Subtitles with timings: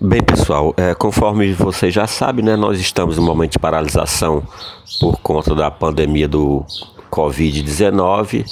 [0.00, 4.42] Bem, pessoal, é, conforme vocês já sabem, né, nós estamos um momento de paralisação
[5.00, 6.64] por conta da pandemia do
[7.10, 8.44] Covid-19.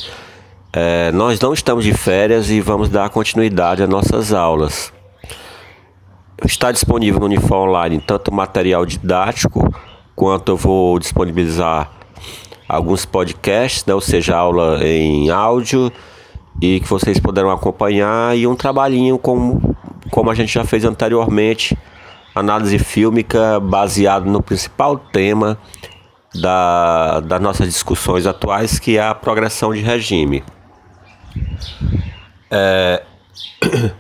[0.72, 4.92] É, nós não estamos de férias e vamos dar continuidade às nossas aulas.
[6.44, 9.72] Está disponível no Unifor Online tanto material didático
[10.16, 11.92] quanto eu vou disponibilizar
[12.68, 15.92] alguns podcasts, né, ou seja, aula em áudio
[16.60, 19.60] e que vocês poderão acompanhar e um trabalhinho com
[20.10, 21.76] como a gente já fez anteriormente,
[22.34, 25.58] análise fílmica baseado no principal tema
[26.34, 30.42] da, das nossas discussões atuais, que é a progressão de regime.
[32.50, 33.02] É,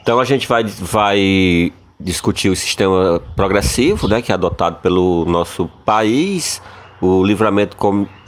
[0.00, 5.68] então a gente vai, vai discutir o sistema progressivo, né, que é adotado pelo nosso
[5.84, 6.60] país,
[7.00, 7.76] o livramento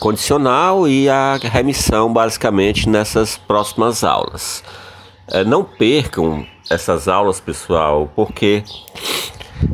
[0.01, 4.65] condicional e a remissão, basicamente, nessas próximas aulas.
[5.29, 8.63] É, não percam essas aulas, pessoal, porque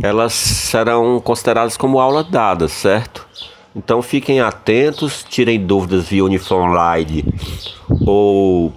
[0.02, 3.26] elas serão consideradas como aula dada, certo?
[3.74, 7.24] Então fiquem atentos, tirem dúvidas via Uniform Online
[8.04, 8.72] ou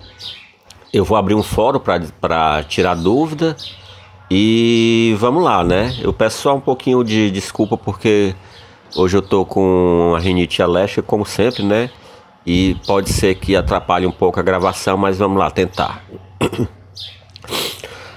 [0.92, 3.56] eu vou abrir um fórum para tirar dúvida
[4.30, 5.96] e vamos lá, né?
[6.00, 8.36] Eu peço só um pouquinho de desculpa porque
[8.96, 11.90] hoje eu tô com a rinite alérgica, como sempre, né?
[12.46, 16.04] E pode ser que atrapalhe um pouco a gravação, mas vamos lá tentar.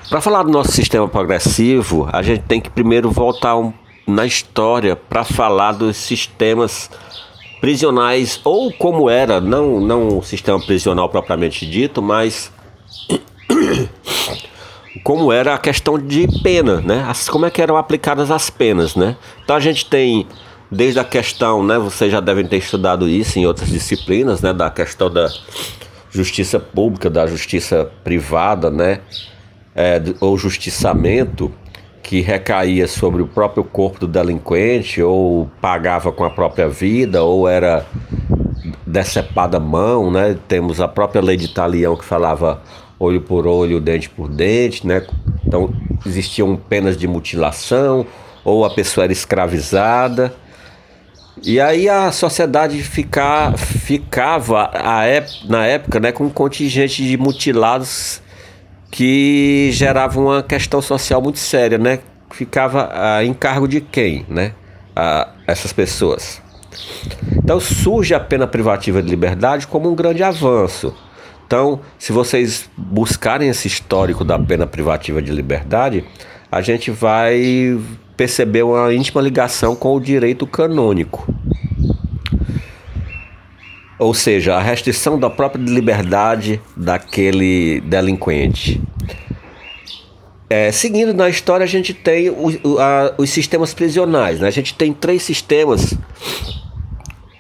[0.08, 3.72] Para falar do nosso sistema progressivo, a gente tem que primeiro voltar um,
[4.06, 6.88] na história para falar dos sistemas
[7.60, 12.52] prisionais ou como era, não não o sistema prisional propriamente dito, mas
[15.02, 17.04] como era a questão de pena, né?
[17.08, 19.16] As, como é que eram aplicadas as penas, né?
[19.42, 20.27] Então a gente tem
[20.70, 21.78] desde a questão, né?
[21.78, 24.52] Vocês já devem ter estudado isso em outras disciplinas, né?
[24.52, 25.28] Da questão da
[26.10, 29.00] justiça pública, da justiça privada, né?
[29.77, 31.52] É, ou justiçamento
[32.02, 37.48] que recaía sobre o próprio corpo do delinquente, ou pagava com a própria vida, ou
[37.48, 37.84] era
[38.86, 40.36] decepada mão, né?
[40.48, 42.62] Temos a própria lei de Talião que falava
[42.98, 45.05] olho por olho, dente por dente, né?
[45.45, 45.74] Então
[46.06, 48.06] existiam penas de mutilação,
[48.45, 50.33] ou a pessoa era escravizada.
[51.42, 54.70] E aí a sociedade fica, ficava
[55.45, 58.22] na época né, com um contingente de mutilados
[58.91, 62.01] que gerava uma questão social muito séria, né?
[62.30, 64.52] Ficava a encargo de quem, né?
[64.95, 66.41] A, essas pessoas.
[67.36, 70.95] Então surge a pena privativa de liberdade como um grande avanço.
[71.46, 76.05] Então, se vocês buscarem esse histórico da pena privativa de liberdade,
[76.51, 77.79] a gente vai
[78.17, 81.33] perceber uma íntima ligação com o direito canônico.
[83.98, 88.80] Ou seja, a restrição da própria liberdade daquele delinquente.
[90.48, 94.39] É, seguindo na história, a gente tem o, a, os sistemas prisionais.
[94.39, 94.48] Né?
[94.48, 95.95] A gente tem três sistemas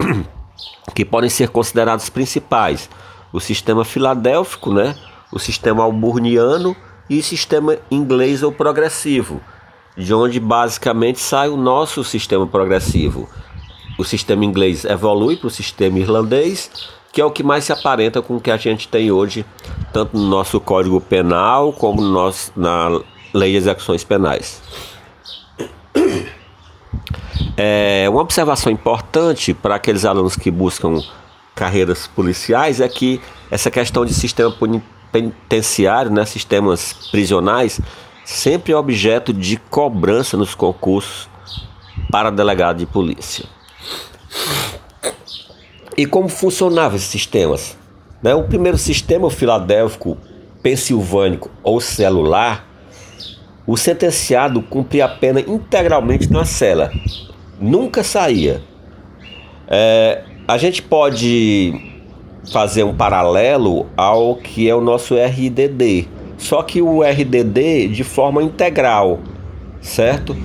[0.94, 2.88] que podem ser considerados principais:
[3.32, 4.96] o sistema filadélfico, né?
[5.30, 6.74] o sistema alburniano
[7.08, 9.40] e o sistema inglês ou progressivo,
[9.96, 13.28] de onde basicamente sai o nosso sistema progressivo
[13.98, 16.70] o sistema inglês evolui para o sistema irlandês,
[17.12, 19.44] que é o que mais se aparenta com o que a gente tem hoje,
[19.92, 23.00] tanto no nosso Código Penal como no nosso, na
[23.32, 24.62] Lei de Execuções Penais.
[27.58, 31.02] É, uma observação importante para aqueles alunos que buscam
[31.54, 33.18] carreiras policiais é que
[33.50, 34.54] essa questão de sistema
[35.10, 37.80] penitenciário, né, sistemas prisionais,
[38.26, 41.30] sempre é objeto de cobrança nos concursos
[42.10, 43.55] para delegado de polícia.
[45.96, 47.76] E como funcionavam esses sistemas?
[48.22, 48.34] Né?
[48.34, 50.18] O primeiro sistema, o filadélfico,
[50.62, 52.66] pensilvânico ou celular,
[53.66, 56.92] o sentenciado cumpria a pena integralmente na cela,
[57.60, 58.62] nunca saía.
[59.68, 61.74] É, a gente pode
[62.52, 66.06] fazer um paralelo ao que é o nosso RDD,
[66.38, 69.18] só que o RDD de forma integral,
[69.80, 70.36] certo?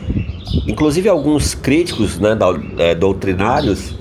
[0.67, 2.37] Inclusive alguns críticos né,
[2.77, 3.93] é, doutrinários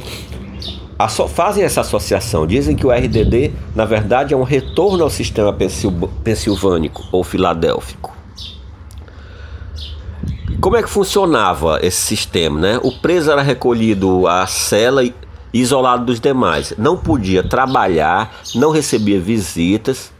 [1.28, 2.46] fazem essa associação.
[2.46, 5.56] Dizem que o RDD, na verdade, é um retorno ao sistema
[6.22, 8.14] pensilvânico ou filadélfico.
[10.60, 12.60] Como é que funcionava esse sistema?
[12.60, 12.80] Né?
[12.82, 15.02] O preso era recolhido à cela
[15.54, 16.74] isolado dos demais.
[16.76, 20.12] Não podia trabalhar, não recebia visitas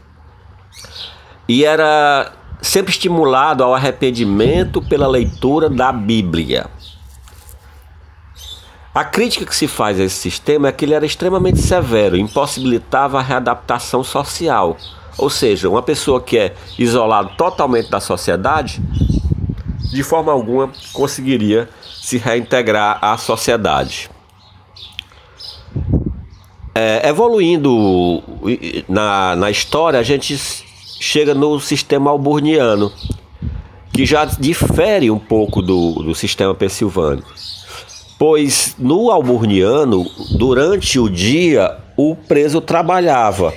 [1.47, 6.67] e era sempre estimulado ao arrependimento pela leitura da Bíblia.
[8.93, 13.19] A crítica que se faz a esse sistema é que ele era extremamente severo, impossibilitava
[13.19, 14.77] a readaptação social.
[15.17, 18.81] Ou seja, uma pessoa que é isolada totalmente da sociedade
[19.91, 21.69] de forma alguma conseguiria
[22.01, 24.09] se reintegrar à sociedade.
[26.73, 28.23] É, evoluindo
[28.87, 30.65] na, na história, a gente
[31.01, 32.91] chega no sistema alburniano,
[33.91, 37.27] que já difere um pouco do, do sistema pensilvânico.
[38.19, 40.05] Pois no alburniano,
[40.37, 43.51] durante o dia, o preso trabalhava.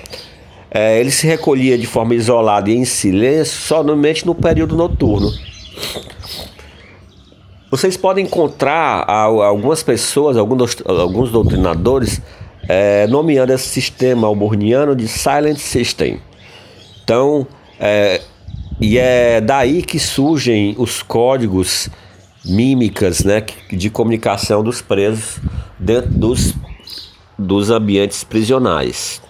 [0.70, 5.31] É, ele se recolhia de forma isolada e em silêncio somente no período noturno.
[7.70, 12.23] Vocês podem encontrar algumas pessoas, alguns, doutrinadores,
[12.67, 16.20] é, nomeando esse sistema alborniano de Silent System.
[17.04, 17.46] Então,
[17.78, 18.22] é,
[18.80, 21.90] e é daí que surgem os códigos
[22.42, 25.38] mímicas né, de comunicação dos presos
[25.78, 26.54] dentro dos,
[27.38, 29.22] dos ambientes prisionais.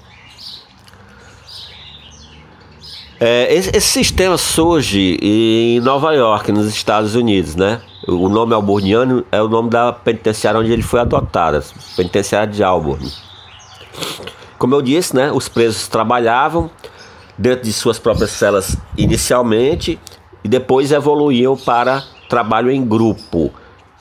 [3.19, 7.81] É, esse, esse, sistema surge em Nova York, nos Estados Unidos, né?
[8.07, 11.65] O nome Alborniano é o nome da penitenciária onde ele foi adotado,
[11.97, 13.11] penitenciária de Alborn.
[14.59, 15.33] Como eu disse, né?
[15.33, 16.71] Os presos trabalhavam
[17.37, 19.99] dentro de suas próprias celas inicialmente
[20.43, 23.53] e depois evoluíam para trabalho em grupo,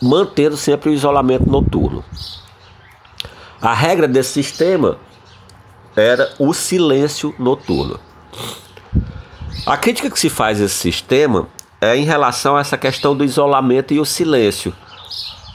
[0.02, 2.04] mantendo sempre o isolamento noturno.
[3.62, 4.98] A regra desse sistema
[5.96, 8.00] era o silêncio noturno.
[9.66, 11.48] A crítica que se faz a esse sistema
[11.80, 14.74] é em relação a essa questão do isolamento e o silêncio.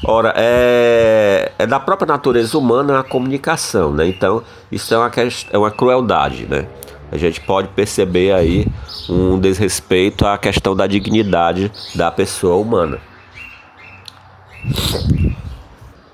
[0.05, 4.07] Ora, é, é da própria natureza humana a comunicação, né?
[4.07, 5.11] Então, isso é uma,
[5.51, 6.67] é uma crueldade, né?
[7.11, 8.67] A gente pode perceber aí
[9.09, 12.99] um desrespeito à questão da dignidade da pessoa humana.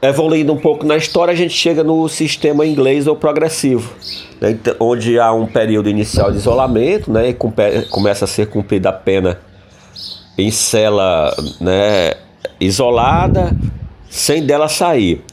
[0.00, 3.90] Evoluindo um pouco na história, a gente chega no sistema inglês ou progressivo,
[4.38, 7.34] né, então, onde há um período inicial de isolamento, né, e
[7.90, 9.40] começa a ser cumprida a pena
[10.36, 12.14] em cela né,
[12.60, 13.56] isolada,
[14.10, 15.24] sem dela sair.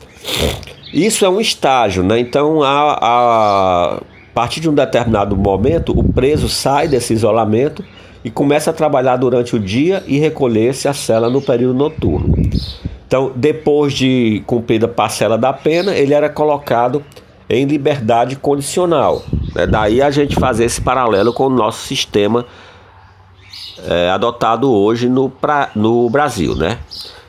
[0.93, 2.19] Isso é um estágio, né?
[2.19, 7.83] Então, a, a partir de um determinado momento, o preso sai desse isolamento
[8.23, 12.33] e começa a trabalhar durante o dia e recolher-se à cela no período noturno.
[13.05, 17.03] Então, depois de cumprida a parcela da pena, ele era colocado
[17.49, 19.21] em liberdade condicional.
[19.53, 22.45] É daí a gente fazer esse paralelo com o nosso sistema
[23.85, 26.55] é, adotado hoje no, pra, no Brasil.
[26.55, 26.77] Né?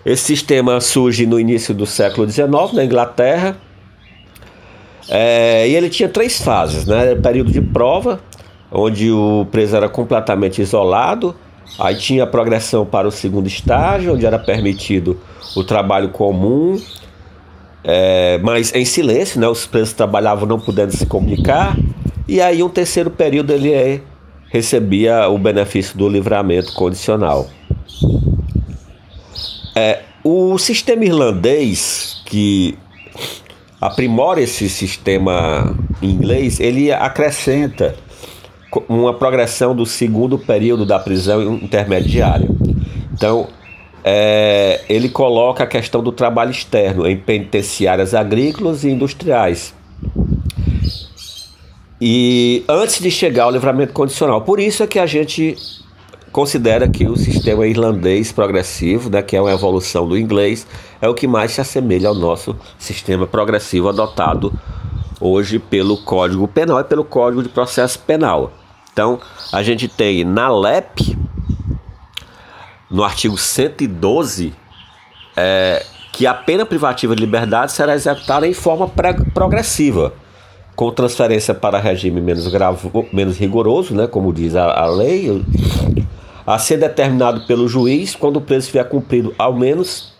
[0.07, 3.57] Esse sistema surge no início do século XIX na Inglaterra.
[5.09, 7.15] É, e ele tinha três fases, né?
[7.17, 8.21] Período de prova,
[8.71, 11.35] onde o preso era completamente isolado.
[11.79, 15.19] Aí tinha a progressão para o segundo estágio, onde era permitido
[15.57, 16.81] o trabalho comum,
[17.85, 19.49] é, mas em silêncio, né?
[19.49, 21.77] Os presos trabalhavam não podendo se comunicar.
[22.29, 24.01] E aí um terceiro período ele é,
[24.51, 27.49] recebia o benefício do livramento condicional.
[29.75, 32.79] É, o sistema irlandês que
[33.83, 37.97] aprimora esse sistema inglês, ele acrescenta
[38.89, 42.49] uma progressão do segundo período da prisão intermediária.
[43.13, 43.49] Então,
[44.05, 49.75] é, ele coloca a questão do trabalho externo em penitenciárias agrícolas e industriais.
[52.01, 54.43] E antes de chegar ao livramento condicional.
[54.43, 55.57] Por isso é que a gente
[56.33, 60.67] considera que o sistema irlandês progressivo, né, que é uma evolução do inglês,
[61.01, 64.53] é o que mais se assemelha ao nosso sistema progressivo adotado
[65.21, 68.51] hoje pelo Código Penal e pelo Código de Processo Penal.
[68.93, 69.21] Então,
[69.53, 71.17] a gente tem na LEP,
[72.91, 74.53] no artigo 112,
[75.37, 78.91] é, que a pena privativa de liberdade será executada em forma
[79.33, 80.13] progressiva,
[80.75, 85.43] com transferência para regime menos, gravo, menos rigoroso, né, como diz a, a lei,
[86.47, 90.13] a ser determinado pelo juiz quando o preso tiver cumprido ao menos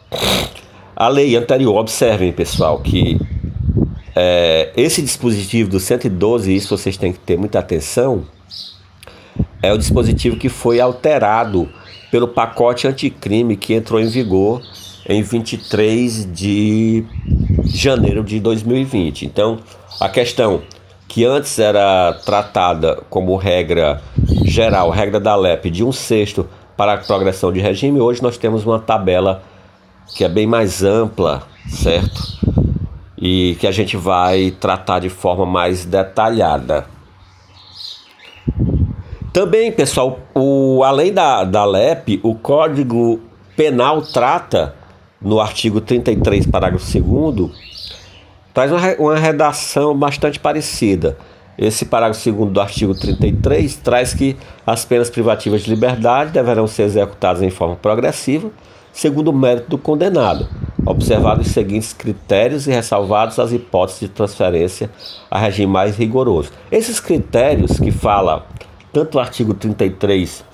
[0.95, 1.77] a lei anterior.
[1.77, 3.19] Observem, pessoal, que
[4.15, 8.25] é, esse dispositivo do 112, isso vocês têm que ter muita atenção,
[9.63, 11.69] é o dispositivo que foi alterado
[12.11, 14.61] pelo pacote anticrime que entrou em vigor
[15.09, 17.05] em 23 de
[17.65, 19.25] janeiro de 2020.
[19.25, 19.59] Então,
[19.99, 20.63] a questão
[21.09, 24.03] que antes era tratada como regra
[24.45, 28.65] geral, regra da LEP, de um sexto para a progressão de regime, hoje nós temos
[28.65, 29.43] uma tabela
[30.15, 32.39] que é bem mais ampla, certo?
[33.17, 36.87] E que a gente vai tratar de forma mais detalhada.
[39.33, 43.21] Também, pessoal, o, além da, da LEP, o Código
[43.57, 44.75] Penal trata,
[45.21, 46.85] no artigo 33, parágrafo
[47.33, 47.51] 2,
[48.53, 51.17] traz uma, uma redação bastante parecida.
[51.57, 56.85] Esse parágrafo 2 do artigo 33 traz que as penas privativas de liberdade deverão ser
[56.85, 58.51] executadas em forma progressiva,
[58.93, 60.49] segundo o mérito do condenado,
[60.85, 64.91] observados os seguintes critérios e ressalvados as hipóteses de transferência
[65.31, 66.51] a regime mais rigoroso.
[66.71, 68.47] Esses critérios que fala
[68.93, 70.45] tanto o artigo 33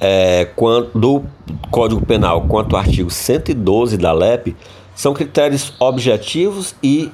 [0.00, 1.22] é, quanto, do
[1.70, 4.56] Código Penal quanto o artigo 112 da LEP
[4.94, 7.10] são critérios objetivos e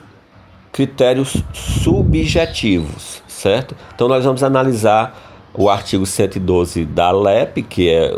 [0.78, 3.75] critérios subjetivos, certo?
[3.92, 8.16] Então nós vamos analisar o artigo 112 da LEP, que é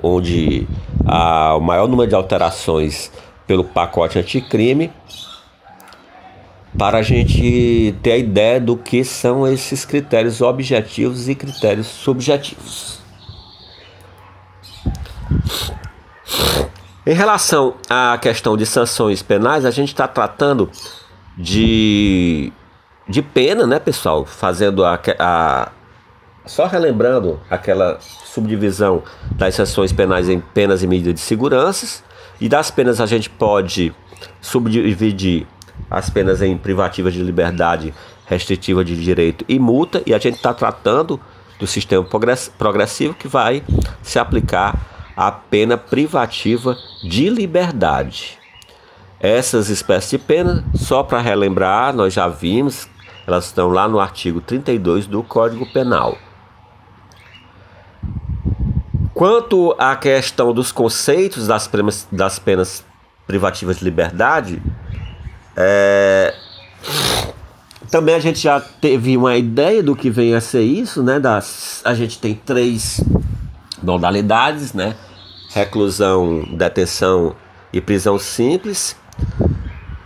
[0.00, 0.68] onde
[1.04, 3.10] há o maior número de alterações
[3.44, 4.92] pelo pacote anticrime,
[6.78, 13.00] para a gente ter a ideia do que são esses critérios objetivos e critérios subjetivos.
[17.04, 20.70] Em relação à questão de sanções penais, a gente está tratando
[21.36, 22.52] de,
[23.08, 24.24] de pena, né, pessoal?
[24.24, 25.72] Fazendo a, a.
[26.46, 32.02] Só relembrando aquela subdivisão das sanções penais em penas e medidas de segurança.
[32.40, 33.94] E das penas a gente pode
[34.40, 35.46] subdividir
[35.90, 37.94] as penas em privativas de liberdade,
[38.26, 40.02] restritiva de direito e multa.
[40.04, 41.18] E a gente está tratando
[41.58, 42.04] do sistema
[42.58, 43.62] progressivo que vai
[44.02, 48.38] se aplicar a pena privativa de liberdade.
[49.24, 52.86] Essas espécies de pena, só para relembrar, nós já vimos,
[53.26, 56.18] elas estão lá no artigo 32 do Código Penal.
[59.14, 62.84] Quanto à questão dos conceitos das penas, das penas
[63.26, 64.62] privativas de liberdade,
[65.56, 66.34] é,
[67.90, 71.18] também a gente já teve uma ideia do que vem a ser isso, né?
[71.18, 73.00] Das, a gente tem três
[73.82, 74.94] modalidades, né?
[75.48, 77.34] Reclusão, detenção
[77.72, 79.02] e prisão simples.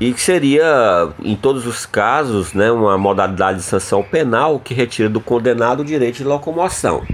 [0.00, 5.08] E que seria, em todos os casos, né, uma modalidade de sanção penal que retira
[5.08, 7.04] do condenado o direito de locomoção.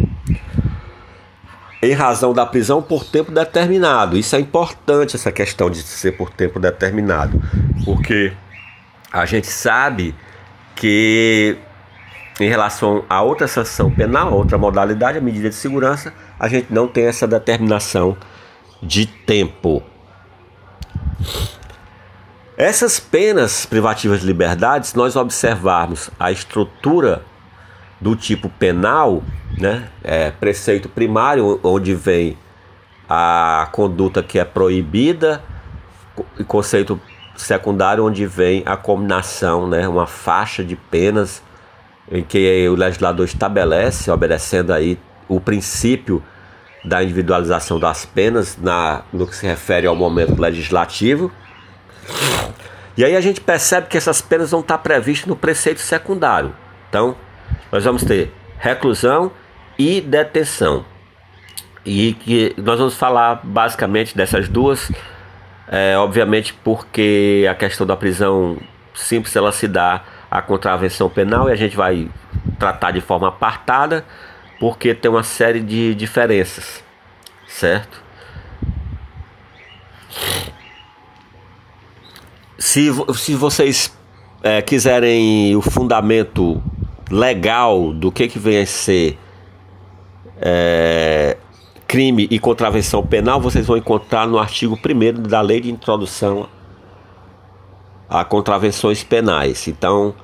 [1.83, 4.19] Em razão da prisão por tempo determinado.
[4.19, 7.43] Isso é importante, essa questão de ser por tempo determinado.
[7.85, 8.33] Porque
[9.11, 10.15] a gente sabe
[10.75, 11.57] que
[12.41, 16.89] em relação a outra sanção penal, outra modalidade, a medida de segurança, a gente não
[16.89, 18.17] tem essa determinação
[18.83, 19.83] de tempo.
[22.57, 27.23] Essas penas privativas de liberdade, se nós observarmos a estrutura
[28.01, 29.25] do tipo penal,
[29.59, 32.39] né, é, preceito primário, onde vem
[33.09, 35.43] a conduta que é proibida,
[36.39, 37.01] e conceito
[37.37, 41.43] secundário, onde vem a combinação, né, uma faixa de penas
[42.09, 44.97] em que o legislador estabelece, obedecendo aí
[45.27, 46.23] o princípio
[46.85, 51.33] da individualização das penas na, no que se refere ao momento legislativo.
[52.97, 56.55] E aí a gente percebe que essas penas vão estar previstas no preceito secundário.
[56.89, 57.17] Então,
[57.73, 59.33] nós vamos ter reclusão
[59.79, 60.85] e detenção.
[61.85, 64.91] E que nós vamos falar basicamente dessas duas,
[65.69, 68.59] é, obviamente porque a questão da prisão
[68.95, 72.09] simples ela se dá à contravenção penal e a gente vai
[72.59, 74.05] tratar de forma apartada
[74.59, 76.83] porque tem uma série de diferenças,
[77.47, 78.03] certo?
[82.65, 83.95] Se, se vocês
[84.43, 86.63] é, quiserem o fundamento
[87.11, 89.19] legal do que, que vem a ser
[90.41, 91.37] é,
[91.87, 96.49] crime e contravenção penal, vocês vão encontrar no artigo 1 da Lei de Introdução
[98.09, 99.69] a Contravenções Penais.
[99.69, 100.15] Então,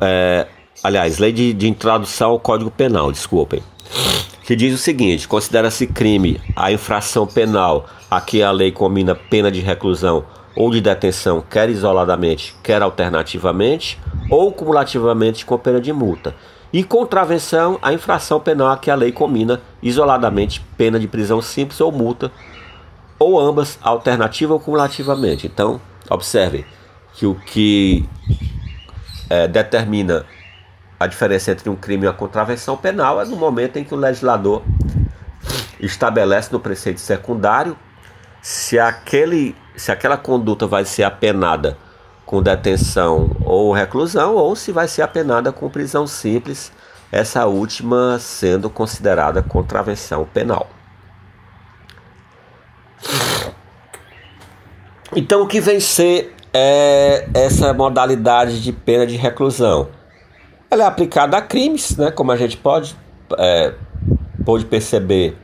[0.00, 0.46] é,
[0.84, 3.60] aliás, Lei de, de Introdução ao Código Penal, desculpem,
[4.44, 9.50] que diz o seguinte: considera-se crime a infração penal a que a lei combina pena
[9.50, 13.98] de reclusão ou de detenção, quer isoladamente, quer alternativamente,
[14.30, 16.34] ou cumulativamente com pena de multa.
[16.72, 21.80] E contravenção, a infração penal a que a lei combina isoladamente pena de prisão simples
[21.80, 22.30] ou multa,
[23.18, 25.46] ou ambas, alternativa ou cumulativamente.
[25.46, 26.64] Então, observe
[27.14, 28.08] que o que
[29.28, 30.24] é, determina
[30.98, 33.96] a diferença entre um crime e uma contravenção penal é no momento em que o
[33.96, 34.62] legislador
[35.80, 37.76] estabelece no preceito secundário
[38.42, 41.78] se, aquele, se aquela conduta vai ser apenada
[42.26, 46.72] com detenção ou reclusão ou se vai ser apenada com prisão simples,
[47.12, 50.68] essa última sendo considerada contravenção penal.
[55.14, 59.88] Então, o que vem ser é essa modalidade de pena de reclusão?
[60.70, 62.96] Ela é aplicada a crimes, né, como a gente pode,
[63.38, 63.74] é,
[64.44, 65.36] pode perceber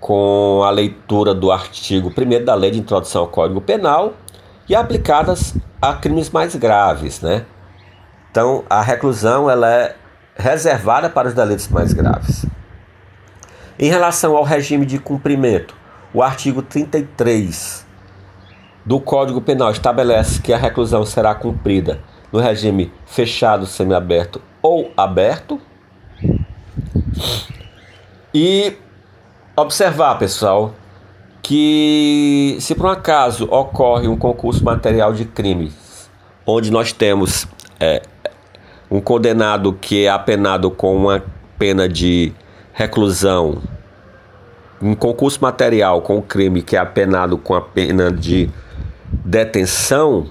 [0.00, 4.14] com a leitura do artigo 1 da Lei de Introdução ao Código Penal
[4.68, 7.44] e aplicadas a crimes mais graves, né?
[8.30, 9.96] Então, a reclusão ela é
[10.36, 12.46] reservada para os delitos mais graves.
[13.78, 15.74] Em relação ao regime de cumprimento,
[16.14, 17.86] o artigo 33
[18.84, 22.00] do Código Penal estabelece que a reclusão será cumprida
[22.32, 25.60] no regime fechado, semiaberto ou aberto.
[28.32, 28.76] E
[29.56, 30.74] observar, pessoal,
[31.42, 36.08] que se por um acaso ocorre um concurso material de crimes,
[36.46, 37.46] onde nós temos
[37.78, 38.02] é,
[38.90, 41.22] um condenado que é apenado com uma
[41.58, 42.32] pena de
[42.72, 43.62] reclusão,
[44.80, 48.48] um concurso material com o crime que é apenado com a pena de
[49.12, 50.26] detenção,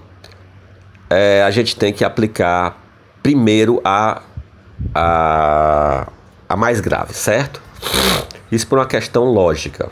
[1.10, 2.78] é, a gente tem que aplicar
[3.22, 4.22] primeiro a,
[4.94, 6.08] a,
[6.48, 7.62] a mais grave, certo?
[8.52, 9.90] Isso por uma questão lógica.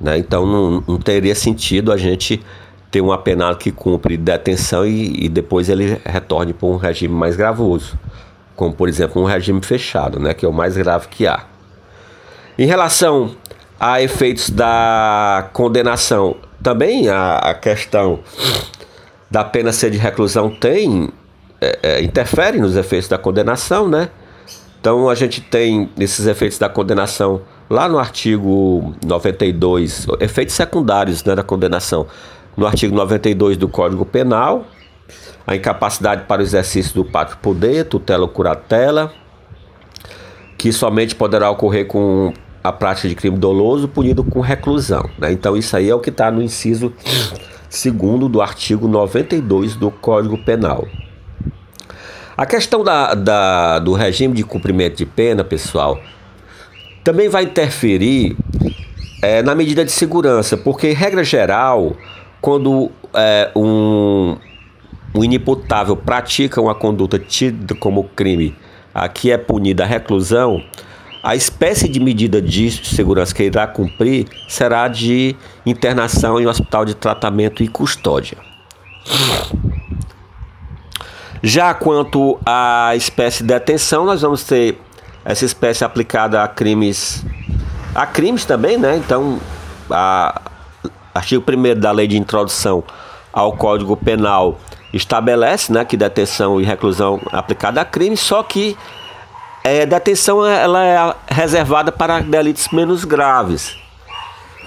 [0.00, 0.18] Né?
[0.18, 2.42] Então não, não teria sentido a gente
[2.90, 7.36] ter um apenado que cumpre detenção e, e depois ele retorne para um regime mais
[7.36, 7.98] gravoso,
[8.54, 10.34] como por exemplo um regime fechado, né?
[10.34, 11.44] que é o mais grave que há.
[12.58, 13.34] Em relação
[13.80, 18.20] a efeitos da condenação, também a, a questão
[19.30, 21.08] da pena ser de reclusão tem
[21.60, 24.10] é, é, interfere nos efeitos da condenação, né?
[24.82, 31.36] Então a gente tem esses efeitos da condenação lá no artigo 92, efeitos secundários né,
[31.36, 32.08] da condenação,
[32.56, 34.66] no artigo 92 do Código Penal,
[35.46, 39.12] a incapacidade para o exercício do pátrio poder, tutela ou curatela,
[40.58, 45.08] que somente poderá ocorrer com a prática de crime doloso punido com reclusão.
[45.16, 45.30] Né?
[45.30, 46.92] Então isso aí é o que está no inciso
[47.70, 50.88] segundo do artigo 92 do Código Penal.
[52.36, 56.00] A questão da, da, do regime de cumprimento de pena, pessoal,
[57.04, 58.36] também vai interferir
[59.22, 61.94] é, na medida de segurança, porque, regra geral,
[62.40, 64.36] quando é, um,
[65.14, 68.56] um inimputável pratica uma conduta tida como crime,
[68.94, 70.62] aqui é punida a reclusão,
[71.22, 76.84] a espécie de medida de segurança que irá cumprir será de internação em um hospital
[76.84, 78.38] de tratamento e custódia.
[81.42, 84.80] Já quanto à espécie de detenção, nós vamos ter
[85.24, 87.24] essa espécie aplicada a crimes
[87.94, 88.96] a crimes também, né?
[88.96, 89.38] Então,
[89.90, 90.40] a
[91.14, 92.82] artigo 1 da Lei de Introdução
[93.32, 94.58] ao Código Penal
[94.92, 98.76] estabelece, né, que detenção e reclusão aplicada a crimes, só que
[99.64, 103.76] é, detenção ela é reservada para delitos menos graves.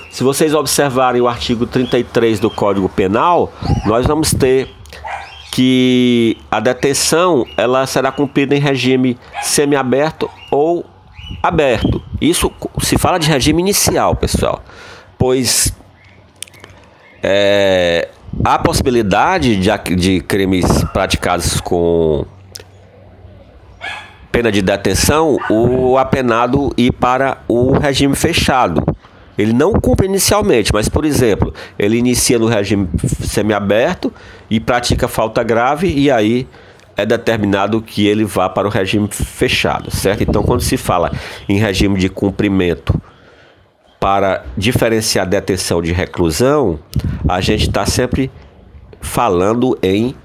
[0.10, 3.52] Se vocês observarem o artigo 33 do Código Penal,
[3.86, 4.74] nós vamos ter
[5.56, 10.86] que a detenção ela será cumprida em regime semiaberto ou
[11.42, 12.04] aberto.
[12.20, 14.62] Isso se fala de regime inicial, pessoal,
[15.18, 15.74] pois
[17.24, 18.10] é,
[18.44, 22.26] há possibilidade de, de crimes praticados com
[24.30, 28.84] pena de detenção o apenado ir para o regime fechado.
[29.38, 32.88] Ele não cumpre inicialmente, mas, por exemplo, ele inicia no regime
[33.22, 34.14] semiaberto
[34.50, 36.48] e pratica falta grave, e aí
[36.98, 40.24] é determinado que ele vá para o regime fechado, certo?
[40.24, 41.12] Então, quando se fala
[41.50, 43.00] em regime de cumprimento
[44.00, 46.80] para diferenciar detenção de reclusão,
[47.28, 48.32] a gente está sempre
[49.02, 50.16] falando em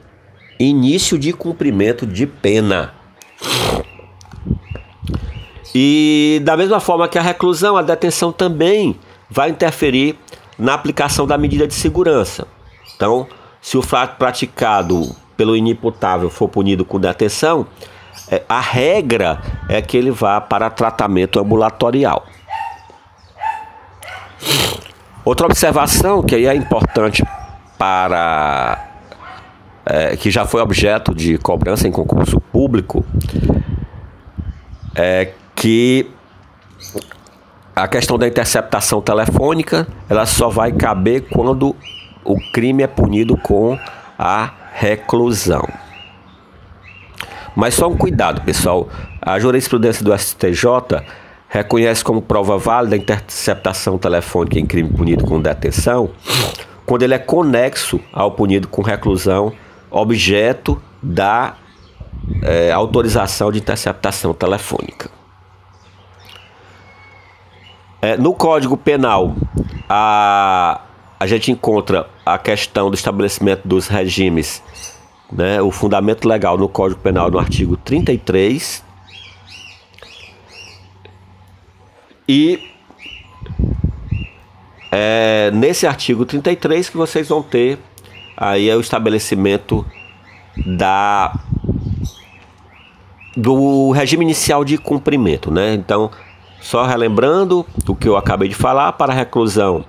[0.59, 2.93] início de cumprimento de pena.
[5.75, 10.19] E da mesma forma que a reclusão, a detenção também vai interferir
[10.59, 12.47] na aplicação da medida de segurança.
[12.97, 13.27] Então,
[13.61, 17.67] se o fato praticado pelo inimputável for punido com detenção,
[18.31, 22.27] é, a regra é que ele vá para tratamento ambulatorial.
[25.25, 27.23] Outra observação que aí é importante
[27.79, 28.91] para
[29.85, 33.05] é, que já foi objeto de cobrança em concurso público
[34.95, 36.11] é que
[37.77, 41.77] a questão da interceptação telefônica ela só vai caber quando
[42.25, 43.79] o crime é punido com
[44.19, 45.69] a reclusão.
[47.55, 48.89] Mas só um cuidado, pessoal.
[49.21, 51.05] A jurisprudência do STJ
[51.47, 56.11] reconhece como prova válida a interceptação telefônica em crime punido com detenção
[56.87, 59.53] quando ele é conexo ao punido com reclusão,
[59.91, 61.55] objeto da
[62.43, 65.20] é, autorização de interceptação telefônica.
[68.03, 69.35] É, no Código Penal,
[69.89, 70.81] a,
[71.19, 74.63] a gente encontra a questão do estabelecimento dos regimes,
[75.31, 78.83] né, o fundamento legal no Código Penal no artigo 33.
[82.29, 82.71] E
[84.91, 87.79] é nesse artigo 33 que vocês vão ter
[88.41, 89.85] aí é o estabelecimento
[90.67, 91.39] da
[93.37, 95.75] do regime inicial de cumprimento, né?
[95.75, 96.11] Então,
[96.61, 99.85] só relembrando o que eu acabei de falar, para a reclusão,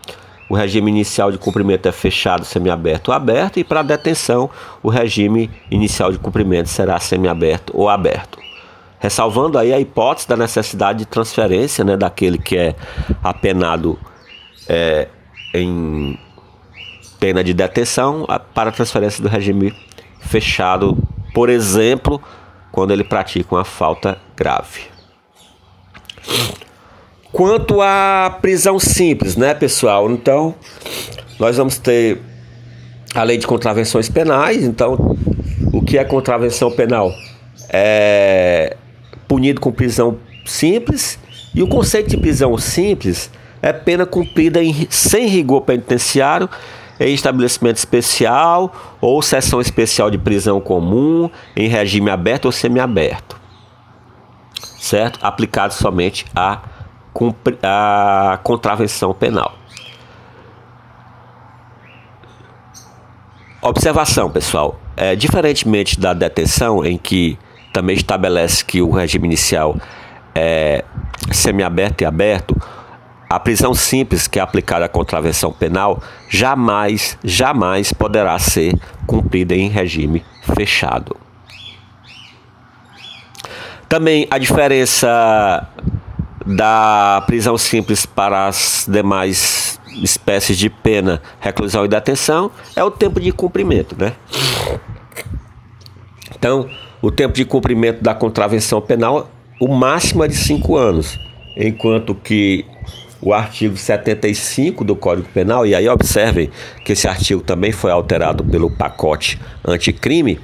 [0.50, 4.50] o regime inicial de cumprimento é fechado, semiaberto ou aberto, e para a detenção,
[4.84, 8.38] o regime inicial de cumprimento será semiaberto ou aberto.
[9.00, 12.76] Ressalvando aí a hipótese da necessidade de transferência né, daquele que é
[13.24, 13.98] apenado
[14.68, 15.08] é,
[15.54, 16.20] em
[17.20, 19.74] pena de detenção para transferência do regime
[20.20, 20.98] fechado,
[21.34, 22.22] por exemplo,
[22.72, 24.91] quando ele pratica uma falta grave.
[27.32, 30.12] Quanto à prisão simples, né, pessoal?
[30.12, 30.54] Então,
[31.40, 32.20] nós vamos ter
[33.16, 34.64] a lei de contravenções penais.
[34.64, 35.18] Então,
[35.72, 37.12] o que é contravenção penal?
[37.70, 38.76] É
[39.28, 41.18] punido com prisão simples.
[41.56, 43.32] E o conceito de prisão simples
[43.62, 46.50] é pena cumprida em, sem rigor penitenciário
[47.00, 53.41] em estabelecimento especial ou seção especial de prisão comum, em regime aberto ou semiaberto.
[54.82, 55.20] Certo?
[55.22, 56.60] Aplicado somente à,
[57.62, 59.54] à contravenção penal.
[63.62, 64.82] Observação, pessoal.
[64.98, 67.38] É, diferentemente da detenção, em que
[67.72, 69.78] também estabelece que o regime inicial
[70.34, 70.84] é
[71.32, 72.60] semiaberto e aberto,
[73.30, 78.74] a prisão simples, que é aplicada à contravenção penal, jamais, jamais poderá ser
[79.06, 81.16] cumprida em regime fechado.
[83.92, 85.68] Também a diferença
[86.46, 93.20] da prisão simples para as demais espécies de pena, reclusão e detenção é o tempo
[93.20, 94.14] de cumprimento, né?
[96.34, 96.70] Então,
[97.02, 101.20] o tempo de cumprimento da contravenção penal, o máximo é de cinco anos,
[101.58, 102.66] enquanto que
[103.22, 106.50] o artigo 75 do Código Penal, e aí observem
[106.86, 110.40] que esse artigo também foi alterado pelo pacote anticrime,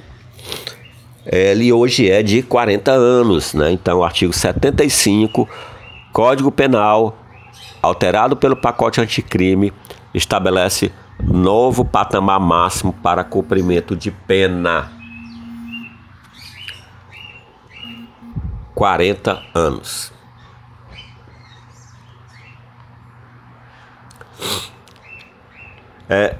[1.30, 3.70] ele hoje é de 40 anos, né?
[3.70, 5.48] Então, o artigo 75,
[6.12, 7.16] Código Penal,
[7.82, 9.72] alterado pelo pacote anticrime,
[10.14, 10.90] estabelece
[11.22, 14.90] novo patamar máximo para cumprimento de pena.
[18.74, 20.12] 40 anos.
[26.08, 26.36] É,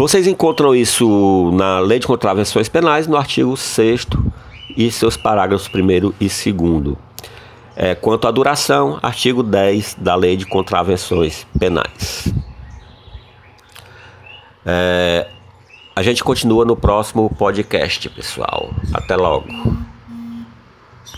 [0.00, 4.06] vocês encontram isso na Lei de Contravenções Penais, no artigo 6
[4.74, 6.96] e seus parágrafos 1 e 2.
[7.76, 12.32] É, quanto à duração, artigo 10 da Lei de Contravenções Penais.
[14.64, 15.28] É,
[15.94, 18.70] a gente continua no próximo podcast, pessoal.
[18.94, 19.48] Até logo.